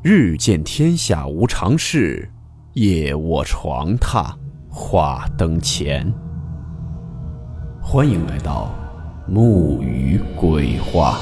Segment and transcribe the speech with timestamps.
[0.00, 2.30] 日见天下无常事，
[2.74, 4.32] 夜卧床榻
[4.70, 6.14] 话灯前。
[7.82, 8.72] 欢迎来到
[9.26, 11.18] 木鱼鬼话。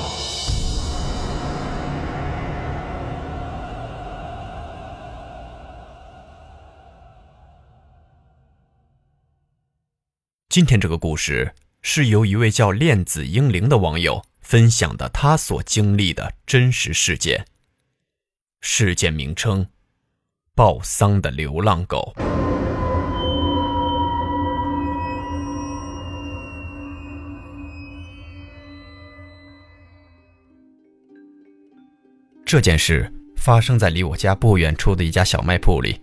[10.50, 17.46] 今天这个故事是由一位叫恋子英灵的网友分享的他所经历的真实事件。
[18.60, 19.66] 事件名称：
[20.54, 22.14] 报丧的流浪狗。
[32.44, 36.00] 这件事发生在离我家不远处的一家小卖铺里。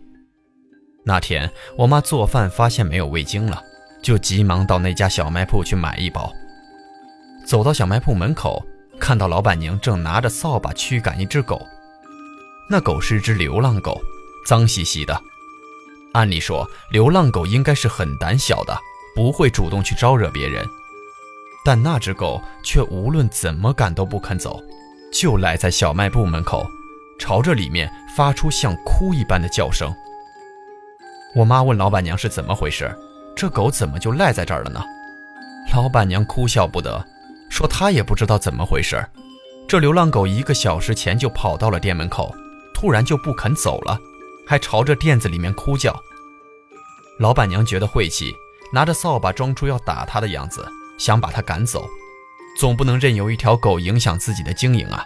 [1.05, 3.62] 那天，我妈做饭发现没有味精了，
[4.01, 6.31] 就急忙到那家小卖铺去买一包。
[7.45, 8.65] 走到小卖铺门口，
[8.99, 11.62] 看到老板娘正拿着扫把驱赶一只狗。
[12.69, 14.01] 那狗是只流浪狗，
[14.45, 15.21] 脏兮兮的。
[16.13, 18.77] 按理说，流浪狗应该是很胆小的，
[19.15, 20.67] 不会主动去招惹别人。
[21.65, 24.61] 但那只狗却无论怎么赶都不肯走，
[25.11, 26.69] 就赖在小卖部门口，
[27.17, 29.93] 朝着里面发出像哭一般的叫声。
[31.35, 32.95] 我妈问老板娘是怎么回事，
[33.35, 34.84] 这狗怎么就赖在这儿了呢？
[35.73, 37.03] 老板娘哭笑不得，
[37.49, 39.03] 说她也不知道怎么回事。
[39.67, 42.35] 这流浪狗一个小时前就跑到了店门口。
[42.84, 43.98] 突然就不肯走了，
[44.45, 45.98] 还朝着店子里面哭叫。
[47.17, 48.35] 老板娘觉得晦气，
[48.73, 51.87] 拿着扫把装出要打他的样子，想把他赶走。
[52.59, 55.01] 总不能任由一条狗影响自己的经营啊！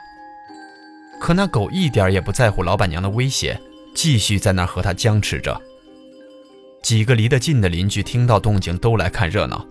[1.21, 3.61] 可那狗一点也不在乎老板娘的威胁，
[3.93, 5.61] 继续在那和他僵持着。
[6.81, 9.63] 几个离得近的邻居听到动静都来看热闹，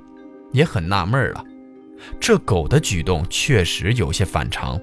[0.52, 1.44] 也很纳闷了，
[2.20, 4.80] 这狗的举动确实有些反常。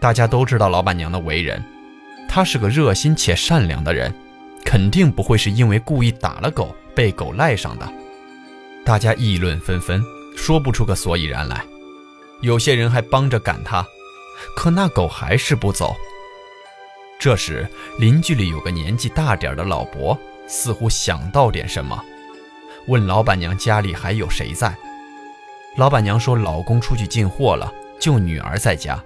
[0.00, 1.62] 大家都知道老板娘的为人。
[2.34, 4.12] 他是个热心且善良的人，
[4.64, 7.88] 肯定不会是因为故意打了狗被狗赖上的。
[8.84, 10.02] 大家议论纷纷，
[10.36, 11.64] 说不出个所以然来。
[12.40, 13.86] 有些人还帮着赶他，
[14.56, 15.94] 可那狗还是不走。
[17.20, 17.68] 这时，
[18.00, 22.04] 邻居里有个年纪大点的老伯，似乎想到点什么，
[22.88, 24.76] 问老板娘家里还有谁在。
[25.76, 29.00] 老板娘说，老公出去进货了，就女儿在家。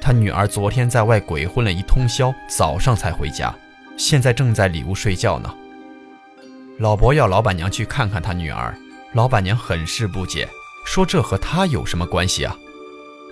[0.00, 3.54] 他女儿昨天在外鬼混了一通宵，早上才回家，
[3.96, 5.54] 现在正在里屋睡觉呢。
[6.78, 8.74] 老伯要老板娘去看看他女儿，
[9.12, 10.48] 老板娘很是不解，
[10.86, 12.56] 说这和他有什么关系啊？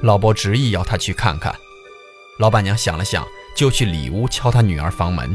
[0.02, 1.54] 老伯执意要他去看看。
[2.38, 3.24] 老板娘想了想，
[3.56, 5.34] 就去里屋敲他女儿房门，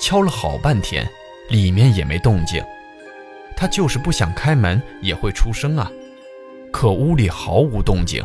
[0.00, 1.08] 敲了好半天，
[1.50, 2.64] 里面也没动静。
[3.56, 5.88] 他就是不想开门也会出声啊，
[6.72, 8.24] 可屋里毫无动静。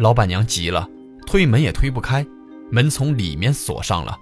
[0.00, 0.88] 老板娘急了，
[1.26, 2.24] 推门也推不开，
[2.72, 4.16] 门从里面锁上了。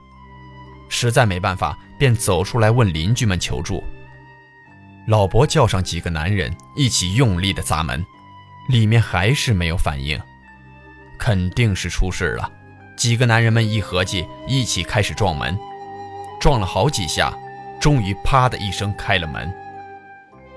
[0.88, 3.82] 实在没办法，便走出来问邻居们求助。
[5.06, 8.04] 老伯叫上几个男人一起用力的砸门，
[8.68, 10.20] 里面还是没有反应，
[11.16, 12.50] 肯定是出事了。
[12.96, 15.56] 几个男人们一合计，一起开始撞门，
[16.40, 17.32] 撞了好几下，
[17.78, 19.48] 终于啪的一声开了门。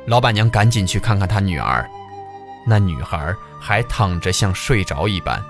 [0.07, 1.87] 老板娘赶紧去看看她女儿。
[2.65, 5.41] 那女孩还躺着，像睡着一般。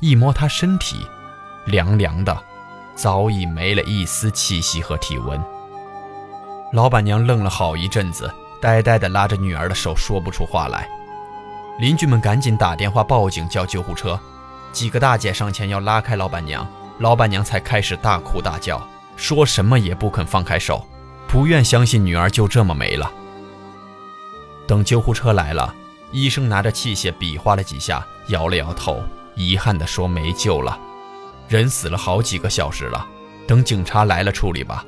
[0.00, 1.06] 一摸她身体，
[1.66, 2.36] 凉凉的，
[2.94, 5.40] 早已没了一丝气息和体温。
[6.72, 10.88] 老板娘愣了好一阵子，呆呆地拉着女儿的手，说不出话来。
[11.78, 14.18] 邻居们赶紧打电话报警，叫救护车。
[14.72, 16.66] 几个大姐上前要拉开老板娘，
[16.98, 18.86] 老板娘才开始大哭大叫，
[19.16, 20.86] 说什么也不肯放开手，
[21.26, 23.10] 不愿相信女儿就这么没了。
[24.66, 25.74] 等救护车来了。
[26.10, 29.02] 医生拿着器械比划了几下，摇了摇头，
[29.34, 30.78] 遗憾地说：“没救了，
[31.48, 33.06] 人死了好几个小时了，
[33.46, 34.84] 等警察来了处理吧。”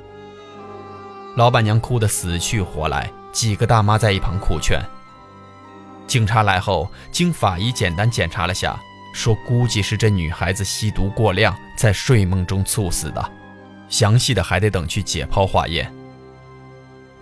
[1.37, 4.81] 老板娘哭得死去活来，几个大妈在一旁苦劝。
[6.07, 8.77] 警察来后，经法医简单检查了下，
[9.15, 13.33] 说估计是这女孩子吸毒过量，在睡梦中猝死的，
[13.89, 15.95] 详细的还得等去解剖化验。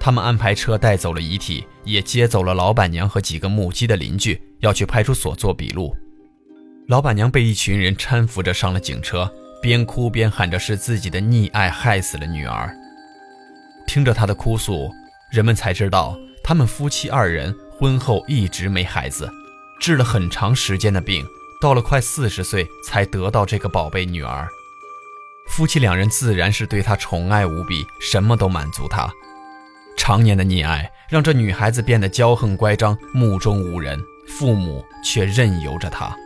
[0.08, 5.94] 他们安排车带走了遗体，也接走了老板娘和几个目击的邻居，要去派出所做笔录。
[6.86, 12.74] 老板娘被一群人搀扶着上了警车，边哭边喊着是自己的溺爱害死了女儿。
[13.86, 14.90] 听着她的哭诉，
[15.30, 19.30] 人们才知道他们夫妻二人婚后一直没孩子，
[19.78, 21.22] 治了很长时间的病，
[21.60, 24.48] 到了快四十岁才得到这个宝贝女儿。
[25.50, 29.12] 夫妻两人自然是对她宠爱无比，什么都满足她。
[29.98, 36.16] 常年的溺爱让这女孩子变得骄横乖张、目中无人，父母却任由着她。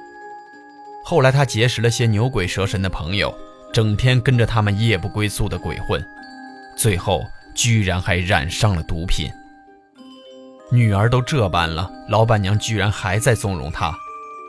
[1.05, 3.35] 后来她结识了些牛鬼蛇神的朋友，
[3.73, 6.01] 整天跟着他们夜不归宿的鬼混，
[6.77, 7.25] 最后
[7.57, 9.29] 居然还染上了毒品。
[10.71, 13.93] 女儿都这般了，老板娘居然还在纵容她，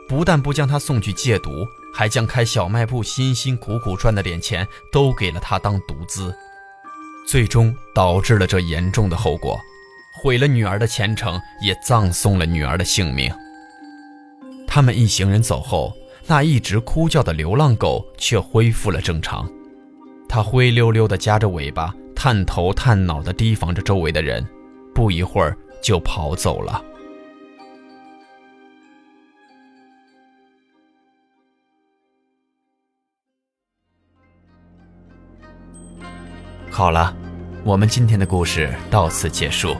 [0.08, 1.50] 不但不将她送去戒毒，
[1.92, 6.32] 还将开小卖部辛辛苦苦赚的点钱都给了她当毒资，
[7.26, 9.60] 最终导致了这严重的后果，
[10.12, 13.32] 毁了女儿的前程，也葬送了女儿的性命。
[14.66, 15.92] 他们一行人走后。
[16.26, 19.46] 那一直哭叫的流浪狗却恢复了正常，
[20.26, 24.42] 它灰溜溜地夹着尾巴，探头探脑地提防着周围的人，
[24.94, 26.82] 不一会儿就跑走了。
[36.76, 37.14] 好了，
[37.62, 39.76] 我们今天的故事到此结束，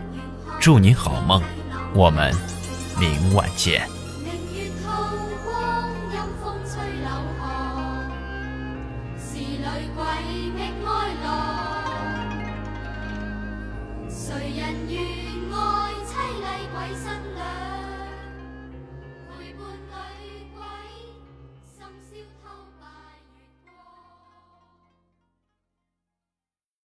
[0.61, 1.43] 祝您好梦，
[1.93, 2.33] 我们
[3.01, 3.83] 明晚见。